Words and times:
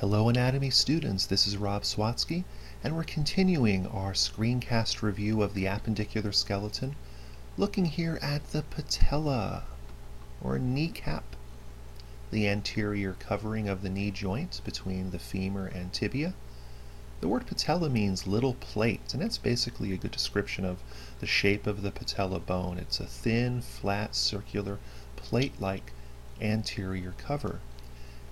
Hello 0.00 0.28
anatomy 0.28 0.68
students, 0.68 1.24
this 1.24 1.46
is 1.46 1.56
Rob 1.56 1.82
Swatski 1.82 2.44
and 2.84 2.94
we're 2.94 3.02
continuing 3.02 3.86
our 3.86 4.12
screencast 4.12 5.00
review 5.00 5.40
of 5.40 5.54
the 5.54 5.64
appendicular 5.64 6.32
skeleton 6.34 6.94
looking 7.56 7.86
here 7.86 8.18
at 8.20 8.52
the 8.52 8.60
patella 8.60 9.64
or 10.42 10.58
kneecap, 10.58 11.34
the 12.30 12.46
anterior 12.46 13.14
covering 13.14 13.70
of 13.70 13.80
the 13.80 13.88
knee 13.88 14.10
joint 14.10 14.60
between 14.66 15.12
the 15.12 15.18
femur 15.18 15.64
and 15.64 15.94
tibia. 15.94 16.34
The 17.22 17.28
word 17.28 17.46
patella 17.46 17.88
means 17.88 18.26
little 18.26 18.52
plate 18.52 19.14
and 19.14 19.22
that's 19.22 19.38
basically 19.38 19.94
a 19.94 19.96
good 19.96 20.10
description 20.10 20.66
of 20.66 20.82
the 21.20 21.26
shape 21.26 21.66
of 21.66 21.80
the 21.80 21.90
patella 21.90 22.38
bone. 22.38 22.76
It's 22.76 23.00
a 23.00 23.06
thin, 23.06 23.62
flat, 23.62 24.14
circular, 24.14 24.78
plate-like 25.16 25.94
anterior 26.38 27.14
cover 27.16 27.60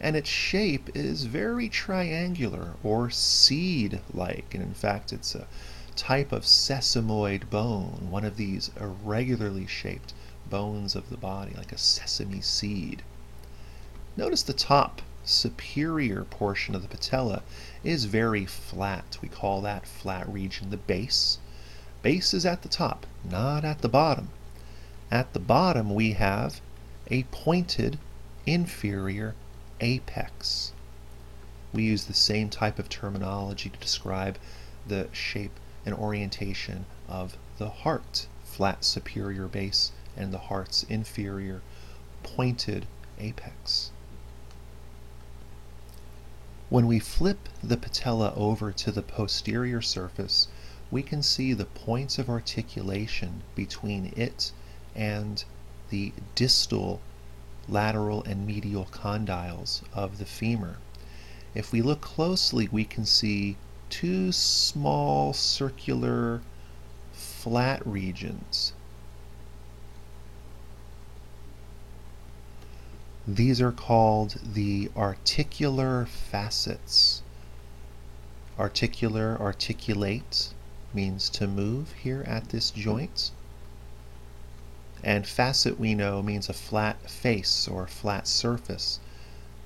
and 0.00 0.16
its 0.16 0.28
shape 0.28 0.88
is 0.94 1.24
very 1.24 1.68
triangular 1.68 2.74
or 2.82 3.10
seed-like, 3.10 4.54
and 4.54 4.62
in 4.62 4.74
fact 4.74 5.12
it's 5.12 5.34
a 5.34 5.46
type 5.94 6.32
of 6.32 6.44
sesamoid 6.44 7.50
bone, 7.50 8.08
one 8.10 8.24
of 8.24 8.36
these 8.36 8.70
irregularly 8.80 9.66
shaped 9.66 10.14
bones 10.48 10.96
of 10.96 11.10
the 11.10 11.16
body, 11.16 11.52
like 11.56 11.72
a 11.72 11.78
sesame 11.78 12.40
seed. 12.40 13.02
Notice 14.16 14.42
the 14.42 14.52
top 14.52 15.02
superior 15.22 16.24
portion 16.24 16.74
of 16.74 16.82
the 16.82 16.88
patella 16.88 17.42
is 17.84 18.06
very 18.06 18.46
flat. 18.46 19.18
We 19.20 19.28
call 19.28 19.60
that 19.60 19.86
flat 19.86 20.26
region 20.28 20.70
the 20.70 20.76
base. 20.76 21.38
Base 22.02 22.32
is 22.32 22.46
at 22.46 22.62
the 22.62 22.68
top, 22.68 23.06
not 23.22 23.64
at 23.64 23.82
the 23.82 23.88
bottom. 23.88 24.30
At 25.10 25.34
the 25.34 25.40
bottom 25.40 25.94
we 25.94 26.12
have 26.12 26.60
a 27.10 27.24
pointed 27.24 27.98
inferior 28.46 29.34
apex. 29.80 30.72
We 31.72 31.84
use 31.84 32.04
the 32.04 32.14
same 32.14 32.50
type 32.50 32.78
of 32.78 32.88
terminology 32.88 33.70
to 33.70 33.78
describe 33.78 34.38
the 34.86 35.08
shape 35.12 35.58
and 35.86 35.94
orientation 35.94 36.86
of 37.08 37.36
the 37.58 37.70
heart, 37.70 38.26
flat 38.44 38.84
superior 38.84 39.46
base, 39.46 39.92
and 40.16 40.32
the 40.32 40.38
heart's 40.38 40.82
inferior 40.84 41.62
pointed 42.22 42.86
apex. 43.18 43.90
When 46.68 46.86
we 46.86 46.98
flip 46.98 47.48
the 47.62 47.76
patella 47.76 48.32
over 48.36 48.70
to 48.72 48.92
the 48.92 49.02
posterior 49.02 49.82
surface, 49.82 50.48
we 50.90 51.02
can 51.02 51.22
see 51.22 51.52
the 51.52 51.64
points 51.64 52.18
of 52.18 52.28
articulation 52.28 53.42
between 53.54 54.12
it 54.16 54.52
and 54.94 55.44
the 55.88 56.12
distal 56.34 57.00
lateral 57.70 58.22
and 58.24 58.46
medial 58.46 58.86
condyles 58.90 59.82
of 59.94 60.18
the 60.18 60.24
femur. 60.24 60.78
If 61.54 61.72
we 61.72 61.82
look 61.82 62.00
closely, 62.00 62.68
we 62.70 62.84
can 62.84 63.04
see 63.04 63.56
two 63.88 64.32
small 64.32 65.32
circular 65.32 66.42
flat 67.12 67.84
regions. 67.86 68.72
These 73.26 73.60
are 73.60 73.72
called 73.72 74.40
the 74.42 74.90
articular 74.96 76.06
facets. 76.06 77.22
Articular, 78.58 79.40
articulate 79.40 80.52
means 80.92 81.30
to 81.30 81.46
move 81.46 81.92
here 81.92 82.24
at 82.26 82.48
this 82.48 82.70
joint. 82.70 83.30
And 85.02 85.26
facet, 85.26 85.80
we 85.80 85.94
know, 85.94 86.22
means 86.22 86.50
a 86.50 86.52
flat 86.52 87.08
face 87.08 87.66
or 87.66 87.86
flat 87.86 88.28
surface, 88.28 89.00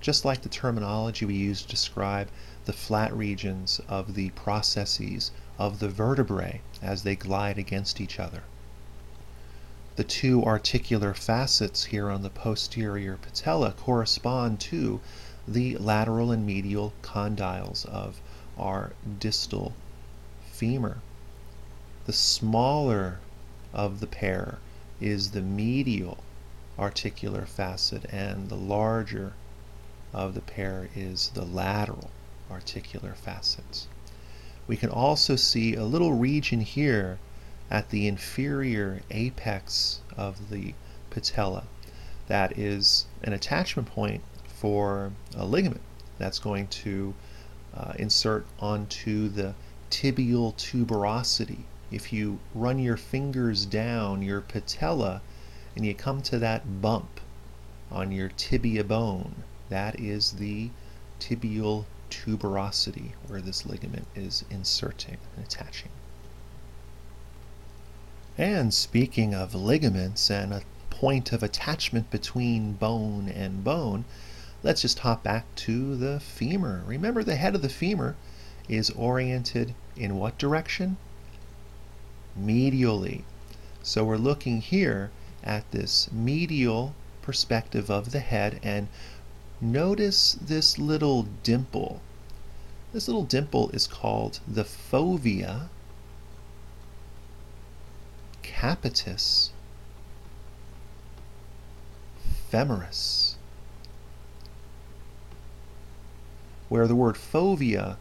just 0.00 0.24
like 0.24 0.42
the 0.42 0.48
terminology 0.48 1.24
we 1.24 1.34
use 1.34 1.62
to 1.62 1.68
describe 1.68 2.28
the 2.66 2.72
flat 2.72 3.16
regions 3.16 3.80
of 3.88 4.14
the 4.14 4.28
processes 4.30 5.30
of 5.58 5.78
the 5.78 5.88
vertebrae 5.88 6.60
as 6.82 7.02
they 7.02 7.16
glide 7.16 7.56
against 7.56 8.00
each 8.00 8.20
other. 8.20 8.42
The 9.96 10.04
two 10.04 10.44
articular 10.44 11.14
facets 11.14 11.84
here 11.84 12.10
on 12.10 12.22
the 12.22 12.30
posterior 12.30 13.16
patella 13.16 13.72
correspond 13.72 14.60
to 14.60 15.00
the 15.48 15.76
lateral 15.78 16.30
and 16.30 16.44
medial 16.44 16.92
condyles 17.02 17.86
of 17.86 18.20
our 18.58 18.92
distal 19.18 19.72
femur. 20.50 20.98
The 22.06 22.12
smaller 22.12 23.20
of 23.72 24.00
the 24.00 24.06
pair 24.06 24.58
is 25.02 25.32
the 25.32 25.42
medial 25.42 26.18
articular 26.78 27.44
facet 27.44 28.04
and 28.12 28.48
the 28.48 28.56
larger 28.56 29.32
of 30.12 30.34
the 30.34 30.40
pair 30.40 30.88
is 30.94 31.30
the 31.34 31.44
lateral 31.44 32.10
articular 32.50 33.14
facets. 33.14 33.88
We 34.66 34.76
can 34.76 34.90
also 34.90 35.36
see 35.36 35.74
a 35.74 35.84
little 35.84 36.12
region 36.12 36.60
here 36.60 37.18
at 37.70 37.90
the 37.90 38.06
inferior 38.06 39.02
apex 39.10 40.00
of 40.16 40.50
the 40.50 40.74
patella 41.10 41.64
that 42.28 42.56
is 42.56 43.06
an 43.22 43.32
attachment 43.32 43.88
point 43.88 44.22
for 44.46 45.12
a 45.34 45.44
ligament 45.44 45.80
that's 46.18 46.38
going 46.38 46.68
to 46.68 47.14
uh, 47.74 47.94
insert 47.98 48.46
onto 48.60 49.28
the 49.28 49.54
tibial 49.90 50.54
tuberosity 50.54 51.64
if 51.92 52.12
you 52.12 52.38
run 52.54 52.78
your 52.78 52.96
fingers 52.96 53.66
down 53.66 54.22
your 54.22 54.40
patella 54.40 55.20
and 55.76 55.84
you 55.84 55.94
come 55.94 56.22
to 56.22 56.38
that 56.38 56.80
bump 56.80 57.20
on 57.90 58.10
your 58.10 58.30
tibia 58.30 58.82
bone, 58.82 59.44
that 59.68 60.00
is 60.00 60.32
the 60.32 60.70
tibial 61.20 61.84
tuberosity 62.10 63.12
where 63.26 63.40
this 63.40 63.66
ligament 63.66 64.06
is 64.14 64.44
inserting 64.50 65.18
and 65.36 65.44
attaching. 65.44 65.90
And 68.38 68.72
speaking 68.72 69.34
of 69.34 69.54
ligaments 69.54 70.30
and 70.30 70.52
a 70.52 70.62
point 70.88 71.32
of 71.32 71.42
attachment 71.42 72.10
between 72.10 72.72
bone 72.72 73.28
and 73.28 73.62
bone, 73.62 74.06
let's 74.62 74.82
just 74.82 75.00
hop 75.00 75.22
back 75.22 75.44
to 75.56 75.96
the 75.96 76.20
femur. 76.20 76.82
Remember 76.86 77.22
the 77.22 77.36
head 77.36 77.54
of 77.54 77.62
the 77.62 77.68
femur 77.68 78.16
is 78.68 78.88
oriented 78.90 79.74
in 79.96 80.16
what 80.16 80.38
direction? 80.38 80.96
Medially. 82.38 83.22
So 83.82 84.04
we're 84.04 84.16
looking 84.16 84.60
here 84.60 85.10
at 85.42 85.70
this 85.70 86.10
medial 86.12 86.94
perspective 87.20 87.90
of 87.90 88.12
the 88.12 88.20
head 88.20 88.60
and 88.62 88.88
notice 89.60 90.36
this 90.40 90.78
little 90.78 91.24
dimple. 91.42 92.00
This 92.92 93.08
little 93.08 93.24
dimple 93.24 93.70
is 93.70 93.86
called 93.86 94.40
the 94.46 94.64
fovea 94.64 95.68
capitis 98.42 99.50
femoris 102.50 103.36
where 106.72 106.88
the 106.88 106.94
word 106.94 107.16
fovea 107.16 107.96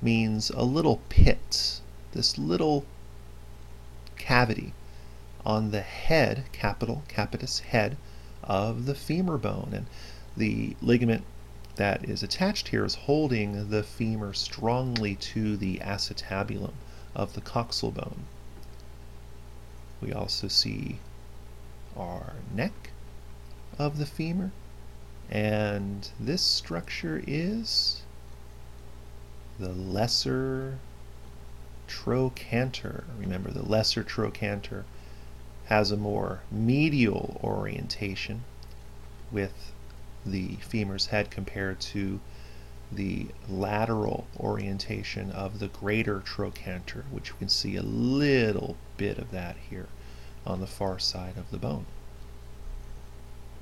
means 0.00 0.48
a 0.48 0.62
little 0.62 1.02
pit, 1.10 1.82
this 2.12 2.38
little 2.38 2.86
cavity 4.16 4.72
on 5.44 5.70
the 5.70 5.80
head, 5.80 6.44
capital, 6.52 7.02
capitis 7.08 7.60
head, 7.60 7.96
of 8.42 8.86
the 8.86 8.94
femur 8.94 9.38
bone. 9.38 9.70
And 9.72 9.86
the 10.36 10.76
ligament 10.80 11.24
that 11.76 12.08
is 12.08 12.22
attached 12.22 12.68
here 12.68 12.84
is 12.84 12.94
holding 12.94 13.70
the 13.70 13.82
femur 13.82 14.32
strongly 14.32 15.14
to 15.14 15.56
the 15.56 15.78
acetabulum 15.78 16.72
of 17.14 17.34
the 17.34 17.40
coxal 17.40 17.92
bone. 17.92 18.24
We 20.00 20.12
also 20.12 20.48
see 20.48 20.98
our 21.96 22.34
neck 22.54 22.90
of 23.78 23.98
the 23.98 24.06
femur, 24.06 24.50
and 25.30 26.08
this 26.20 26.42
structure 26.42 27.22
is 27.26 28.02
the 29.58 29.72
lesser 29.72 30.78
trochanter. 31.86 33.04
Remember, 33.18 33.50
the 33.50 33.62
lesser 33.62 34.02
trochanter 34.02 34.84
has 35.66 35.90
a 35.90 35.96
more 35.96 36.42
medial 36.50 37.40
orientation 37.42 38.44
with 39.32 39.72
the 40.24 40.56
femur's 40.56 41.06
head 41.06 41.30
compared 41.30 41.80
to 41.80 42.20
the 42.92 43.26
lateral 43.48 44.26
orientation 44.38 45.30
of 45.32 45.58
the 45.58 45.68
greater 45.68 46.20
trochanter, 46.20 47.04
which 47.10 47.32
we 47.32 47.38
can 47.40 47.48
see 47.48 47.76
a 47.76 47.82
little 47.82 48.76
bit 48.96 49.18
of 49.18 49.30
that 49.32 49.56
here 49.70 49.88
on 50.46 50.60
the 50.60 50.66
far 50.66 50.98
side 50.98 51.36
of 51.36 51.50
the 51.50 51.58
bone. 51.58 51.86